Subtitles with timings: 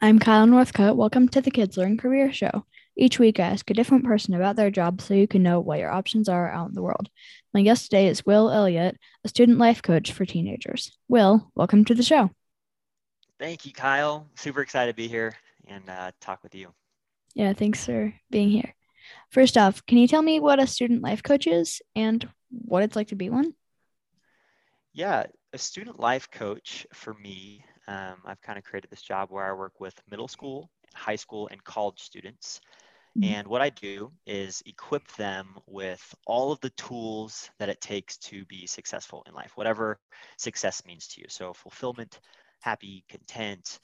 [0.00, 0.94] I'm Kyle Northcutt.
[0.94, 2.64] Welcome to the Kids Learn Career Show.
[2.96, 5.80] Each week, I ask a different person about their job so you can know what
[5.80, 7.08] your options are out in the world.
[7.52, 10.96] My guest today is Will Elliott, a student life coach for teenagers.
[11.08, 12.30] Will, welcome to the show.
[13.40, 14.28] Thank you, Kyle.
[14.36, 15.34] Super excited to be here
[15.66, 16.72] and uh, talk with you.
[17.34, 18.76] Yeah, thanks for being here.
[19.30, 22.94] First off, can you tell me what a student life coach is and what it's
[22.94, 23.52] like to be one?
[24.92, 29.44] Yeah, a student life coach for me um, I've kind of created this job where
[29.44, 32.60] I work with middle school, high school, and college students.
[33.18, 33.32] Mm-hmm.
[33.32, 38.18] And what I do is equip them with all of the tools that it takes
[38.18, 39.98] to be successful in life, whatever
[40.36, 41.26] success means to you.
[41.30, 42.20] So, fulfillment,
[42.60, 43.78] happy, content,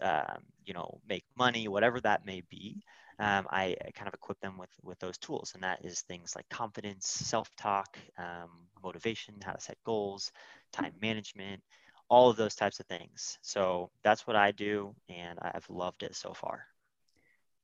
[0.00, 2.80] um, you know, make money, whatever that may be.
[3.20, 6.48] Um, I, kind of equip them with with those tools, and that is things like
[6.48, 10.30] confidence, self-talk, um, motivation, how to set goals,
[10.72, 11.60] time management,
[12.08, 13.38] all of those types of things.
[13.42, 16.64] So that's what I do, and I've loved it so far.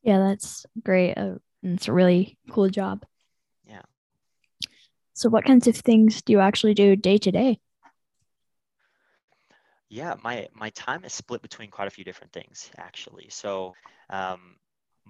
[0.03, 1.15] Yeah, that's great.
[1.15, 3.05] Uh, it's a really cool job.
[3.67, 3.83] Yeah.
[5.15, 7.61] So, what kinds of things do you actually do day to day?
[9.89, 13.29] Yeah, my my time is split between quite a few different things actually.
[13.31, 13.75] So,
[14.11, 14.57] um,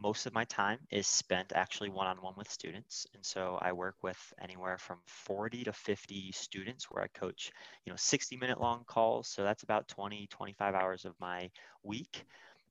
[0.01, 3.07] most of my time is spent actually one-on-one with students.
[3.15, 7.51] And so i work with anywhere from 40 to 50 students where i coach
[7.85, 9.29] you know 60 minute long calls.
[9.29, 11.51] So that's about 20 25 hours of my
[11.83, 12.25] week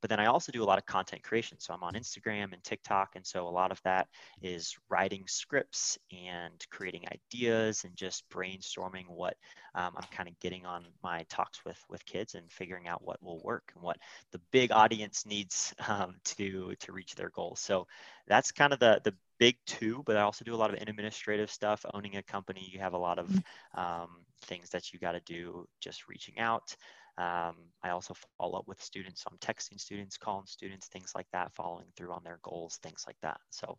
[0.03, 1.57] but then I also do a lot of content creation.
[1.61, 3.11] So I'm on Instagram and TikTok.
[3.15, 4.09] And so a lot of that
[4.41, 9.37] is writing scripts and creating ideas and just brainstorming what
[9.75, 13.23] um, I'm kind of getting on my talks with, with kids and figuring out what
[13.23, 13.95] will work and what
[14.33, 17.61] the big audience needs um, to, to reach their goals.
[17.61, 17.87] So
[18.27, 21.49] that's kind of the, the big two, but I also do a lot of administrative
[21.49, 21.85] stuff.
[21.93, 23.41] Owning a company, you have a lot of mm.
[23.73, 24.09] um,
[24.41, 26.75] things that you got to do just reaching out.
[27.17, 29.23] Um, I also follow up with students.
[29.23, 33.03] So I'm texting students, calling students, things like that, following through on their goals, things
[33.05, 33.39] like that.
[33.51, 33.77] So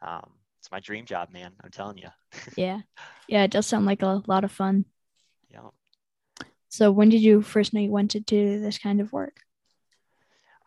[0.00, 1.52] um, it's my dream job, man.
[1.62, 2.08] I'm telling you.
[2.56, 2.80] yeah.
[3.28, 3.44] Yeah.
[3.44, 4.84] It does sound like a lot of fun.
[5.50, 5.68] Yeah.
[6.68, 9.36] So when did you first know you wanted to do this kind of work?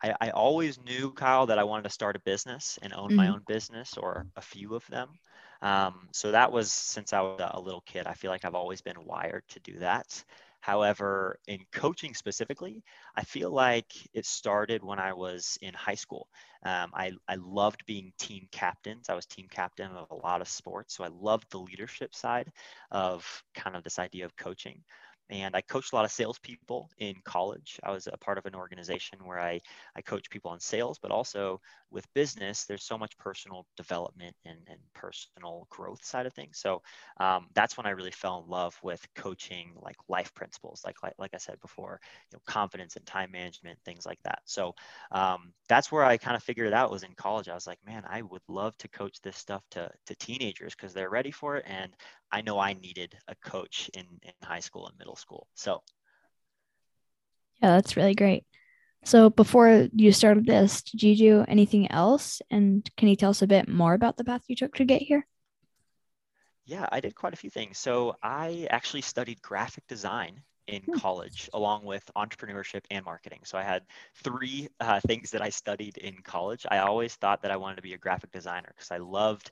[0.02, 3.16] I, I always knew, Kyle, that I wanted to start a business and own mm-hmm.
[3.16, 5.08] my own business or a few of them.
[5.62, 8.06] Um, so that was since I was a little kid.
[8.06, 10.22] I feel like I've always been wired to do that.
[10.66, 12.82] However, in coaching specifically,
[13.14, 16.26] I feel like it started when I was in high school.
[16.64, 19.08] Um, I, I loved being team captains.
[19.08, 20.96] I was team captain of a lot of sports.
[20.96, 22.50] So I loved the leadership side
[22.90, 23.24] of
[23.54, 24.82] kind of this idea of coaching
[25.30, 27.80] and I coached a lot of salespeople in college.
[27.82, 29.60] I was a part of an organization where I,
[29.96, 31.60] I coach people on sales, but also
[31.90, 36.58] with business, there's so much personal development and, and personal growth side of things.
[36.58, 36.82] So
[37.18, 41.14] um, that's when I really fell in love with coaching like life principles, like, like,
[41.18, 42.00] like I said before,
[42.30, 44.40] you know, confidence and time management, things like that.
[44.44, 44.74] So
[45.10, 47.48] um, that's where I kind of figured it out was in college.
[47.48, 50.92] I was like, man, I would love to coach this stuff to, to teenagers because
[50.94, 51.64] they're ready for it.
[51.66, 51.92] And
[52.32, 55.48] I know I needed a coach in, in high school and middle school.
[55.54, 55.82] So,
[57.62, 58.44] yeah, that's really great.
[59.04, 62.42] So, before you started this, did you do anything else?
[62.50, 65.02] And can you tell us a bit more about the path you took to get
[65.02, 65.26] here?
[66.64, 67.78] Yeah, I did quite a few things.
[67.78, 70.98] So, I actually studied graphic design in hmm.
[70.98, 73.40] college along with entrepreneurship and marketing.
[73.44, 73.82] So I had
[74.22, 76.66] three uh, things that I studied in college.
[76.70, 79.50] I always thought that I wanted to be a graphic designer because I loved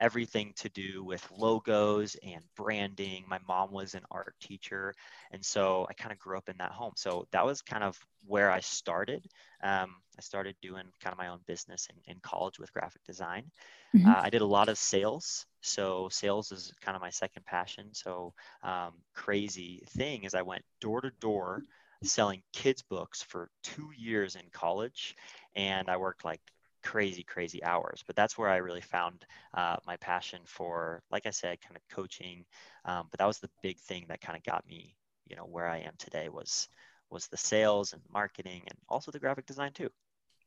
[0.00, 3.24] everything to do with logos and branding.
[3.28, 4.94] My mom was an art teacher.
[5.32, 6.92] And so I kind of grew up in that home.
[6.96, 9.26] So that was kind of where I started.
[9.62, 13.50] Um, I started doing kind of my own business in, in college with graphic design.
[13.94, 14.08] Mm-hmm.
[14.08, 15.46] Uh, I did a lot of sales.
[15.60, 17.88] So sales is kind of my second passion.
[17.92, 18.32] So
[18.62, 21.62] um, crazy thing is I went door to door
[22.02, 25.16] selling kids books for two years in college
[25.56, 26.40] and i worked like
[26.84, 28.04] crazy, crazy hours.
[28.06, 29.24] But that's where I really found
[29.54, 32.44] uh, my passion for, like I said, kind of coaching.
[32.84, 34.94] Um, but that was the big thing that kind of got me,
[35.26, 36.68] you know, where I am today was
[37.10, 39.88] was the sales and marketing and also the graphic design too.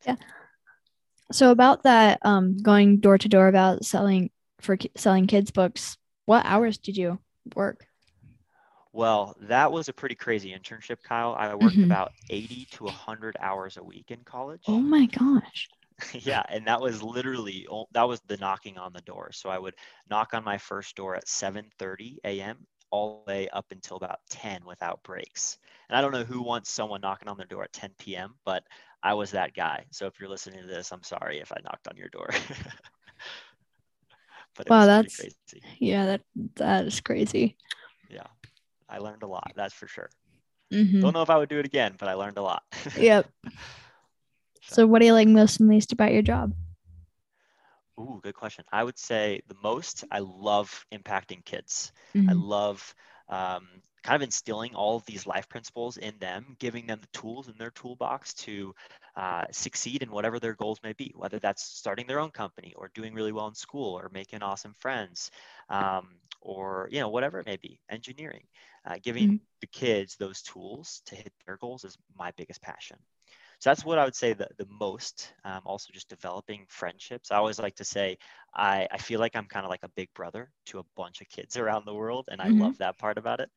[0.06, 0.16] Yeah.
[1.32, 5.98] So about that, um, going door to door about selling for ki- selling kids books.
[6.26, 7.20] What hours did you
[7.56, 7.88] work?
[8.94, 11.36] Well, that was a pretty crazy internship, Kyle.
[11.38, 11.84] I worked mm-hmm.
[11.84, 14.64] about 80 to 100 hours a week in college.
[14.68, 15.70] Oh my gosh.
[16.14, 19.32] yeah and that was literally that was the knocking on the door.
[19.34, 19.74] So i would
[20.10, 22.58] knock on my first door at 7.30 a.m
[22.90, 25.58] all the way up until about 10 without breaks.
[25.90, 28.64] And i don't know who wants someone knocking on their door at 10 p.m but
[29.04, 29.86] i was that guy.
[29.92, 32.30] So if you're listening to this i'm sorry if i knocked on your door.
[34.56, 35.62] But wow that's crazy.
[35.80, 36.22] yeah that
[36.56, 37.56] that is crazy.
[38.10, 38.26] Yeah
[38.90, 40.10] i learned a lot that's for sure.
[40.74, 41.00] Mm-hmm.
[41.00, 42.64] don't know if i would do it again but i learned a lot.
[42.98, 43.30] Yep
[44.68, 46.54] So, what do you like most and least about your job?
[48.00, 48.64] Ooh, good question.
[48.72, 51.92] I would say the most, I love impacting kids.
[52.16, 52.30] Mm-hmm.
[52.30, 52.96] I love
[53.30, 53.68] um,
[54.04, 57.56] kind of instilling all of these life principles in them, giving them the tools in
[57.58, 58.74] their toolbox to
[59.16, 62.92] uh, succeed in whatever their goals may be, whether that's starting their own company or
[62.94, 65.32] doing really well in school or making awesome friends
[65.70, 66.10] um,
[66.40, 68.44] or, you know, whatever it may be, engineering.
[68.86, 69.36] Uh, giving mm-hmm.
[69.60, 72.98] the kids those tools to hit their goals is my biggest passion.
[73.60, 75.34] So that's what I would say the, the most.
[75.44, 77.32] Um, also, just developing friendships.
[77.32, 78.18] I always like to say
[78.54, 81.30] I, I feel like I'm kind of like a big brother to a bunch of
[81.30, 82.62] kids around the world, and I mm-hmm.
[82.62, 83.50] love that part about it.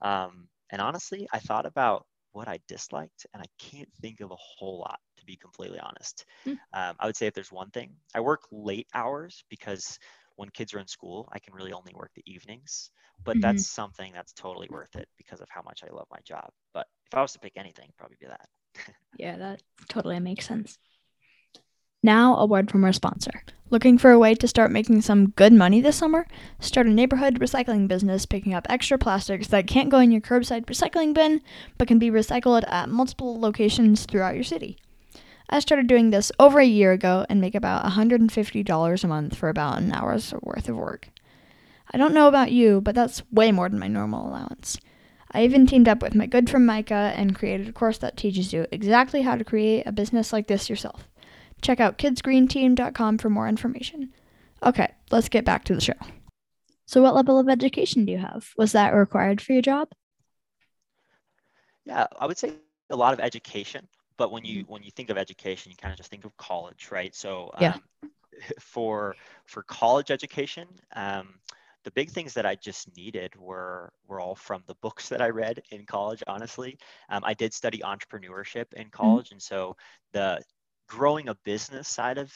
[0.00, 4.36] Um, and honestly, I thought about what I disliked, and I can't think of a
[4.36, 6.24] whole lot, to be completely honest.
[6.46, 6.58] Mm.
[6.72, 9.98] Um, I would say if there's one thing, I work late hours because
[10.36, 12.90] when kids are in school, I can really only work the evenings.
[13.22, 13.42] But mm-hmm.
[13.42, 16.50] that's something that's totally worth it because of how much I love my job.
[16.72, 18.48] But if I was to pick anything, probably be that.
[19.18, 20.78] Yeah, that totally makes sense.
[22.02, 23.44] Now, a word from our sponsor.
[23.70, 26.26] Looking for a way to start making some good money this summer?
[26.60, 30.66] Start a neighborhood recycling business picking up extra plastics that can't go in your curbside
[30.66, 31.40] recycling bin
[31.78, 34.76] but can be recycled at multiple locations throughout your city.
[35.48, 39.48] I started doing this over a year ago and make about $150 a month for
[39.48, 41.08] about an hour's worth of work.
[41.92, 44.78] I don't know about you, but that's way more than my normal allowance.
[45.34, 48.52] I even teamed up with my good friend Micah and created a course that teaches
[48.52, 51.08] you exactly how to create a business like this yourself.
[51.60, 54.12] Check out kidsgreenteam.com for more information.
[54.62, 55.94] Okay, let's get back to the show.
[56.86, 58.50] So, what level of education do you have?
[58.56, 59.88] Was that required for your job?
[61.84, 62.54] Yeah, I would say
[62.90, 63.88] a lot of education.
[64.16, 66.88] But when you when you think of education, you kind of just think of college,
[66.92, 67.14] right?
[67.14, 67.76] So, um, yeah.
[68.60, 69.16] for
[69.46, 71.34] for college education, um,
[71.84, 75.28] the big things that I just needed were were all from the books that I
[75.28, 76.22] read in college.
[76.26, 76.78] Honestly,
[77.08, 78.90] um, I did study entrepreneurship in mm-hmm.
[78.90, 79.34] college, mm-hmm.
[79.34, 79.76] and so
[80.12, 80.42] the
[80.88, 82.32] growing a business side of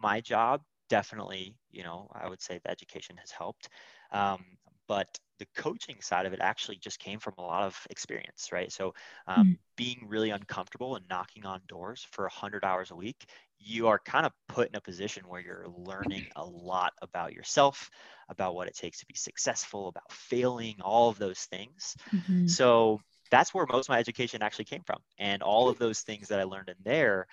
[0.00, 3.68] my job definitely, you know, I would say the education has helped.
[4.12, 4.44] Um,
[4.88, 8.70] but the coaching side of it actually just came from a lot of experience, right?
[8.70, 8.94] So
[9.26, 9.52] um, mm-hmm.
[9.74, 13.24] being really uncomfortable and knocking on doors for 100 hours a week,
[13.58, 17.90] you are kind of put in a position where you're learning a lot about yourself,
[18.28, 21.96] about what it takes to be successful, about failing, all of those things.
[22.12, 22.46] Mm-hmm.
[22.46, 23.00] So
[23.30, 24.98] that's where most of my education actually came from.
[25.18, 27.26] And all of those things that I learned in there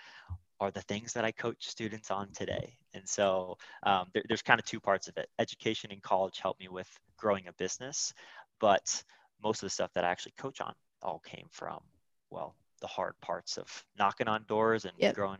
[0.59, 2.77] are the things that I coach students on today.
[2.93, 5.29] And so um, there, there's kind of two parts of it.
[5.39, 8.13] Education in college helped me with growing a business,
[8.59, 9.03] but
[9.43, 10.73] most of the stuff that I actually coach on
[11.03, 11.79] all came from,
[12.31, 15.15] well, the hard parts of knocking on doors and yep.
[15.15, 15.39] growing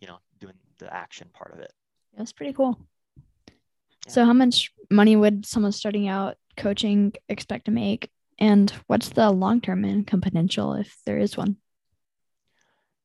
[0.00, 1.72] you know, doing the action part of it.
[2.16, 2.78] That's pretty cool.
[3.16, 4.12] Yeah.
[4.12, 8.10] So, how much money would someone starting out coaching expect to make?
[8.38, 11.56] And what's the long term income potential if there is one?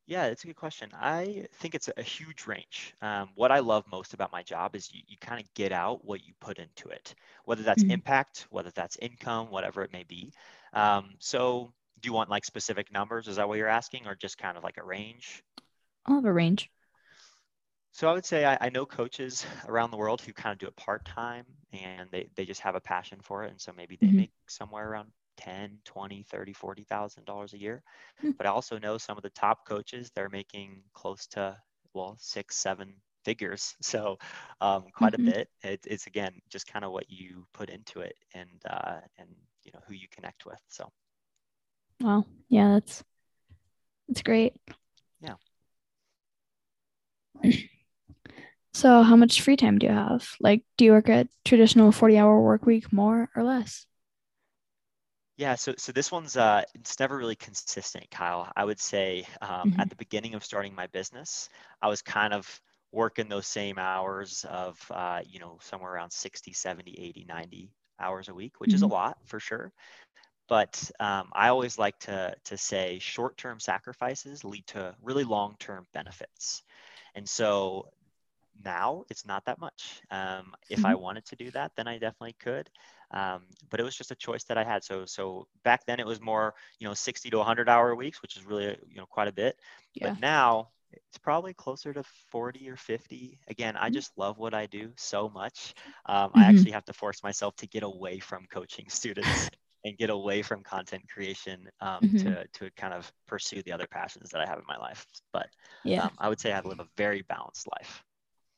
[0.06, 0.90] Yeah, it's a good question.
[0.94, 2.94] I think it's a huge range.
[3.00, 6.04] Um, what I love most about my job is you, you kind of get out
[6.04, 7.14] what you put into it,
[7.44, 7.92] whether that's mm-hmm.
[7.92, 10.32] impact, whether that's income, whatever it may be.
[10.72, 13.28] Um, so, do you want like specific numbers?
[13.28, 15.44] Is that what you're asking, or just kind of like a range?
[16.04, 16.68] I'll have a range.
[17.92, 20.66] So I would say I, I, know coaches around the world who kind of do
[20.66, 23.50] it part time and they, they just have a passion for it.
[23.50, 24.16] And so maybe they mm-hmm.
[24.16, 25.08] make somewhere around
[25.42, 27.82] 10, 20, 30, 40,000 dollars a year.
[28.18, 28.30] Mm-hmm.
[28.38, 31.56] But I also know some of the top coaches, they're making close to,
[31.94, 33.74] well, six, seven figures.
[33.82, 34.18] So
[34.60, 35.28] um, quite mm-hmm.
[35.28, 35.48] a bit.
[35.62, 39.28] It, it's again, just kind of what you put into it and, uh, and,
[39.64, 40.60] you know, who you connect with.
[40.68, 40.88] So.
[42.00, 43.02] Well, yeah, that's,
[44.08, 44.54] that's great.
[45.20, 45.34] Yeah.
[48.74, 50.34] So, how much free time do you have?
[50.40, 53.84] Like, do you work a traditional 40 hour work week more or less?
[55.36, 58.50] Yeah, so so this one's uh, it's never really consistent, Kyle.
[58.54, 59.80] I would say um, mm-hmm.
[59.80, 61.48] at the beginning of starting my business,
[61.80, 62.60] I was kind of
[62.92, 68.28] working those same hours of uh, you know somewhere around 60, 70, 80, 90 hours
[68.28, 68.74] a week, which mm-hmm.
[68.74, 68.94] is a mm-hmm.
[68.94, 69.72] lot for sure.
[70.48, 76.62] But um, I always like to to say short-term sacrifices lead to really long-term benefits.
[77.14, 77.88] And so
[78.64, 80.00] now it's not that much.
[80.10, 80.86] Um, if mm-hmm.
[80.86, 82.70] I wanted to do that, then I definitely could.
[83.10, 84.84] Um, but it was just a choice that I had.
[84.84, 88.36] So so back then it was more you know 60 to 100 hour weeks, which
[88.36, 89.56] is really you know quite a bit.
[89.94, 90.10] Yeah.
[90.10, 93.38] But now it's probably closer to 40 or 50.
[93.48, 93.94] Again, I mm-hmm.
[93.94, 95.74] just love what I do so much.
[96.06, 96.40] Um, mm-hmm.
[96.40, 99.50] I actually have to force myself to get away from coaching students
[99.84, 102.18] and get away from content creation um, mm-hmm.
[102.18, 105.06] to, to kind of pursue the other passions that I have in my life.
[105.32, 105.48] But
[105.84, 108.04] yeah, um, I would say I live a very balanced life.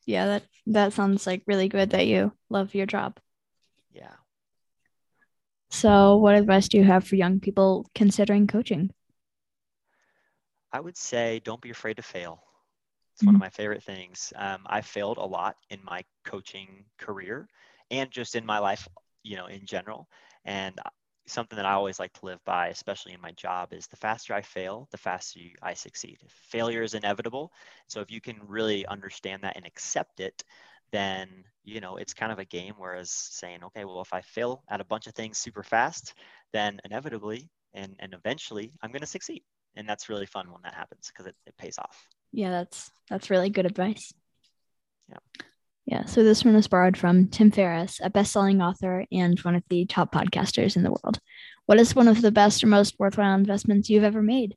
[0.07, 3.19] Yeah, that that sounds like really good that you love your job.
[3.93, 4.17] Yeah.
[5.69, 8.93] So, what advice do you have for young people considering coaching?
[10.73, 12.43] I would say don't be afraid to fail.
[13.15, 13.35] It's Mm-hmm.
[13.35, 14.33] one of my favorite things.
[14.37, 17.49] Um, I failed a lot in my coaching career
[17.91, 18.89] and just in my life,
[19.23, 20.09] you know, in general.
[20.45, 20.79] And
[21.27, 24.35] something that I always like to live by, especially in my job, is the faster
[24.35, 26.19] I fail, the faster you, I succeed.
[26.29, 27.53] Failure is inevitable.
[27.87, 30.45] So if you can really understand that and accept it,
[30.93, 31.29] then
[31.65, 32.75] you know it's kind of a game.
[32.77, 36.15] Whereas saying, okay, well, if I fail at a bunch of things super fast,
[36.53, 39.43] then inevitably and and eventually I'm going to succeed.
[39.77, 42.07] And that's really fun when that happens because it, it pays off.
[42.33, 44.13] Yeah, that's that's really good advice.
[45.09, 45.19] Yeah.
[45.87, 46.07] Yeah.
[46.07, 49.85] So this one is borrowed from Tim Ferriss, a best-selling author and one of the
[49.85, 51.19] top podcasters in the world.
[51.67, 54.57] What is one of the best or most worthwhile investments you've ever made?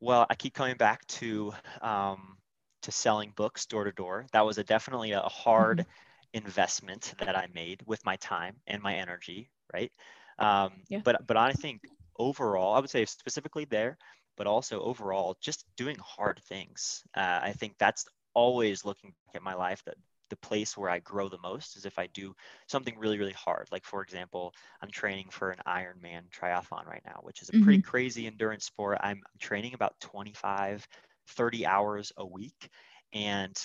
[0.00, 2.36] Well, I keep coming back to um,
[2.82, 4.26] to selling books door to door.
[4.32, 6.44] That was a definitely a hard mm-hmm.
[6.44, 9.90] investment that I made with my time and my energy, right?
[10.38, 11.00] Um, yeah.
[11.02, 11.80] But but I think
[12.18, 13.96] overall, I would say specifically there,
[14.36, 17.02] but also overall, just doing hard things.
[17.16, 19.96] Uh, I think that's always looking at my life that
[20.30, 22.34] the place where I grow the most is if I do
[22.66, 23.68] something really, really hard.
[23.70, 27.64] Like, for example, I'm training for an Ironman triathlon right now, which is a mm-hmm.
[27.64, 28.98] pretty crazy endurance sport.
[29.00, 30.86] I'm training about 25,
[31.28, 32.68] 30 hours a week.
[33.12, 33.56] And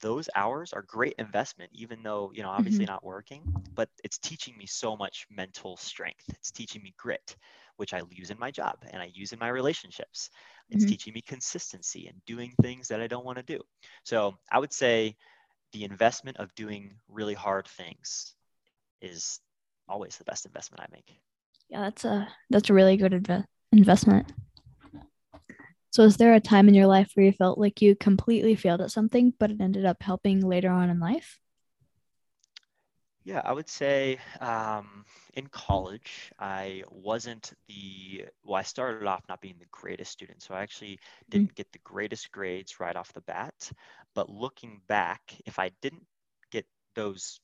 [0.00, 2.92] those hours are great investment, even though, you know, obviously mm-hmm.
[2.92, 3.42] not working,
[3.74, 6.24] but it's teaching me so much mental strength.
[6.28, 7.36] It's teaching me grit,
[7.76, 10.30] which I use in my job and I use in my relationships.
[10.70, 10.90] It's mm-hmm.
[10.90, 13.60] teaching me consistency and doing things that I don't want to do.
[14.04, 15.16] So I would say
[15.72, 18.34] the investment of doing really hard things
[19.00, 19.40] is
[19.88, 21.18] always the best investment I make.
[21.68, 24.32] Yeah, that's a that's a really good inv- investment.
[25.96, 28.82] So, is there a time in your life where you felt like you completely failed
[28.82, 31.40] at something, but it ended up helping later on in life?
[33.24, 39.40] Yeah, I would say um, in college, I wasn't the, well, I started off not
[39.40, 40.42] being the greatest student.
[40.42, 40.98] So I actually
[41.30, 41.54] didn't mm-hmm.
[41.54, 43.72] get the greatest grades right off the bat.
[44.14, 46.04] But looking back, if I didn't
[46.50, 47.40] get those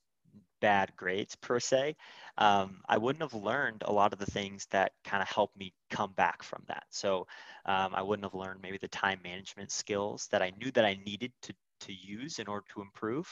[0.62, 1.97] bad grades per se,
[2.38, 5.75] um, I wouldn't have learned a lot of the things that kind of helped me
[5.90, 6.85] come back from that.
[6.88, 7.26] So
[7.66, 10.99] um, I wouldn't have learned maybe the time management skills that I knew that I
[11.04, 13.28] needed to, to use in order to improve.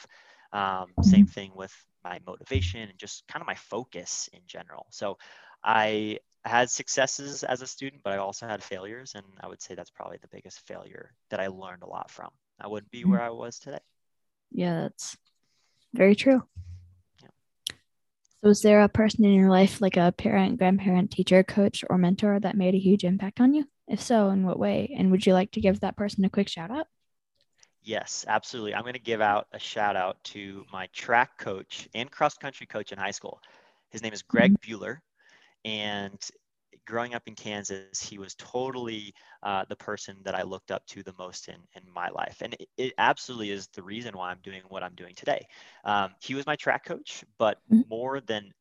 [0.53, 1.73] Um, same thing with
[2.03, 4.87] my motivation and just kind of my focus in general.
[4.91, 5.17] So
[5.63, 9.13] I had successes as a student, but I also had failures.
[9.15, 12.31] And I would say that's probably the biggest failure that I learned a lot from.
[12.61, 13.79] I wouldn't be where I was today.
[14.51, 15.17] Yeah, that's
[15.95, 16.43] very true.
[18.43, 21.99] So, is there a person in your life, like a parent, grandparent, teacher, coach, or
[21.99, 23.67] mentor, that made a huge impact on you?
[23.87, 24.95] If so, in what way?
[24.97, 26.87] And would you like to give that person a quick shout out?
[27.83, 28.75] Yes, absolutely.
[28.75, 32.67] I'm going to give out a shout out to my track coach and cross country
[32.67, 33.41] coach in high school.
[33.91, 34.75] His name is Greg mm-hmm.
[34.75, 34.99] Bueller.
[35.65, 36.19] And
[36.87, 41.03] growing up in Kansas, he was totally uh, the person that I looked up to
[41.03, 42.39] the most in, in my life.
[42.43, 45.47] And it, it absolutely is the reason why I'm doing what I'm doing today.
[45.85, 47.83] Um, he was my track coach, but mm-hmm.
[47.89, 48.53] more than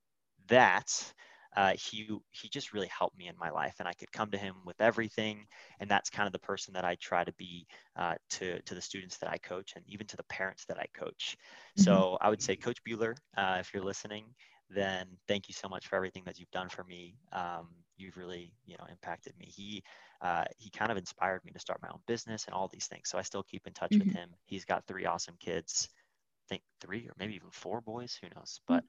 [0.47, 1.13] that,
[1.55, 4.37] uh, he he just really helped me in my life, and I could come to
[4.37, 5.47] him with everything.
[5.79, 8.81] And that's kind of the person that I try to be uh, to to the
[8.81, 11.35] students that I coach, and even to the parents that I coach.
[11.77, 11.83] Mm-hmm.
[11.83, 14.25] So I would say, Coach Bueller, uh, if you're listening,
[14.69, 17.15] then thank you so much for everything that you've done for me.
[17.31, 17.67] Um,
[17.99, 19.45] you've really you know impacted me.
[19.45, 19.83] He
[20.21, 23.09] uh, he kind of inspired me to start my own business and all these things.
[23.09, 24.07] So I still keep in touch mm-hmm.
[24.07, 24.29] with him.
[24.45, 25.89] He's got three awesome kids.
[25.91, 28.17] I think three or maybe even four boys.
[28.21, 28.61] Who knows?
[28.67, 28.83] But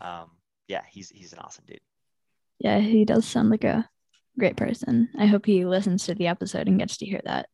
[0.00, 0.30] um,
[0.68, 1.80] yeah, he's he's an awesome dude
[2.58, 3.88] yeah, he does sound like a
[4.38, 5.08] great person.
[5.18, 7.48] I hope he listens to the episode and gets to hear that.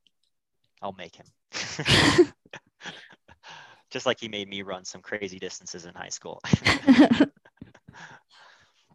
[0.83, 1.27] I'll make him.
[3.91, 6.41] Just like he made me run some crazy distances in high school.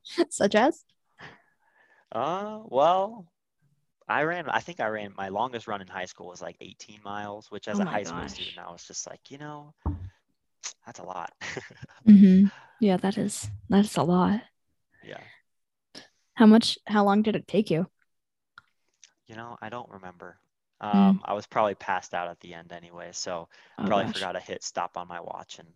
[0.30, 0.86] Such as?
[2.16, 3.26] Uh, well,
[4.08, 7.00] I ran, I think I ran, my longest run in high school was like 18
[7.04, 8.08] miles, which as oh a high gosh.
[8.08, 9.74] school student, I was just like, you know,
[10.86, 11.34] that's a lot.
[12.08, 12.46] mm-hmm.
[12.80, 14.42] Yeah, that is, that's a lot.
[15.04, 15.20] Yeah.
[16.36, 16.78] How much?
[16.88, 17.88] How long did it take you?
[19.28, 20.38] You know, I don't remember.
[20.82, 20.98] Hmm.
[20.98, 21.22] Um, mm.
[21.26, 24.14] I was probably passed out at the end anyway, so I oh, probably gosh.
[24.16, 25.60] forgot to hit stop on my watch.
[25.60, 25.68] And,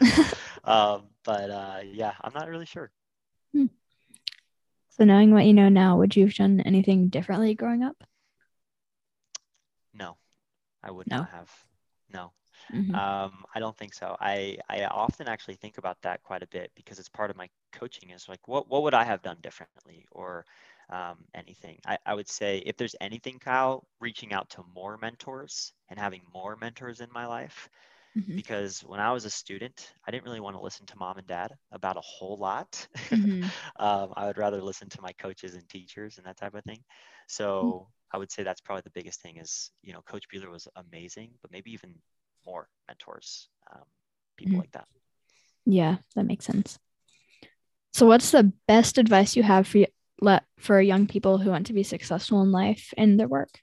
[0.64, 2.90] um, but uh, yeah, I'm not really sure.
[3.52, 3.66] Hmm.
[4.96, 8.02] So, knowing what you know now, would you have done anything differently growing up?
[9.94, 10.16] No,
[10.82, 11.18] I would no.
[11.18, 11.50] not have.
[12.12, 12.32] No,
[12.72, 12.96] Mm-hmm.
[12.96, 14.16] Um, I don't think so.
[14.20, 17.48] I, I often actually think about that quite a bit because it's part of my
[17.72, 20.46] coaching is like, what, what would I have done differently or
[20.90, 21.80] um, anything?
[21.86, 26.22] I, I would say if there's anything, Kyle, reaching out to more mentors and having
[26.34, 27.68] more mentors in my life.
[28.16, 28.36] Mm-hmm.
[28.36, 31.26] Because when I was a student, I didn't really want to listen to mom and
[31.26, 32.86] dad about a whole lot.
[33.10, 33.42] Mm-hmm.
[33.84, 36.78] um, I would rather listen to my coaches and teachers and that type of thing.
[37.26, 40.68] So I would say that's probably the biggest thing is, you know, Coach Bueller was
[40.76, 41.94] amazing, but maybe even
[42.46, 43.82] more mentors, um,
[44.36, 44.60] people mm-hmm.
[44.60, 44.86] like that.
[45.66, 46.78] Yeah, that makes sense.
[47.92, 49.86] So, what's the best advice you have for
[50.20, 53.60] let for young people who want to be successful in life and their work?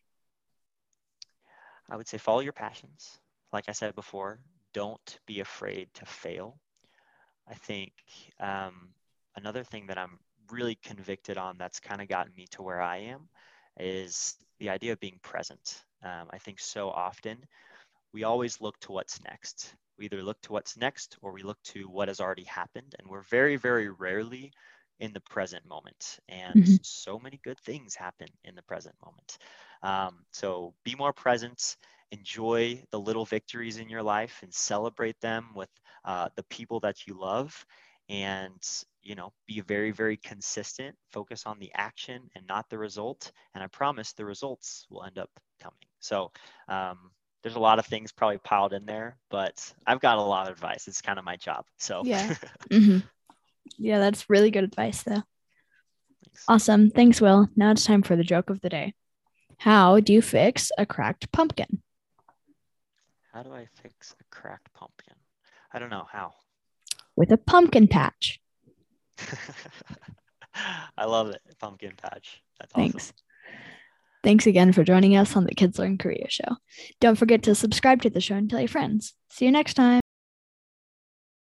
[1.90, 3.20] I would say follow your passions.
[3.54, 4.40] Like I said before,
[4.74, 6.58] don't be afraid to fail.
[7.50, 7.92] I think
[8.40, 8.90] um,
[9.36, 12.98] another thing that I'm really convicted on that's kind of gotten me to where I
[12.98, 13.28] am
[13.80, 15.82] is the idea of being present.
[16.04, 17.38] Um, I think so often
[18.14, 19.76] we always look to what's next.
[19.98, 22.96] We either look to what's next or we look to what has already happened.
[23.00, 24.52] And we're very, very rarely
[25.00, 26.20] in the present moment.
[26.30, 26.76] And mm-hmm.
[26.82, 29.38] so many good things happen in the present moment.
[29.84, 31.78] Um, so be more present,
[32.12, 35.70] enjoy the little victories in your life and celebrate them with
[36.06, 37.66] uh, the people that you love
[38.10, 43.32] and you know be very very consistent focus on the action and not the result.
[43.56, 45.30] And i promise the results will end up
[45.62, 45.78] coming.
[46.00, 46.32] So
[46.68, 47.12] um,
[47.44, 50.54] there's a lot of things probably piled in there but i've got a lot of
[50.54, 50.88] advice.
[50.88, 51.66] It's kind of my job.
[51.78, 52.36] So yeah.
[52.70, 53.00] Mm-hmm.
[53.78, 55.24] yeah that's really good advice though.
[56.26, 56.46] Thanks.
[56.48, 56.90] awesome.
[56.90, 57.50] Thanks will.
[57.56, 58.94] Now it's time for the joke of the day.
[59.58, 61.82] How do you fix a cracked pumpkin
[63.34, 65.16] how do i fix a cracked pumpkin
[65.74, 66.34] i don't know how
[67.16, 68.40] with a pumpkin patch.
[70.98, 71.42] I love it.
[71.60, 72.42] Pumpkin patch.
[72.60, 72.96] That's Thanks.
[72.96, 73.16] Awesome.
[74.24, 76.58] Thanks again for joining us on the Kids Learn Career show.
[77.00, 79.14] Don't forget to subscribe to the show and tell your friends.
[79.30, 80.01] See you next time.